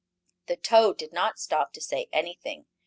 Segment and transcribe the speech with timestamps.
[0.47, 2.65] "]The toad did not stop to say anything.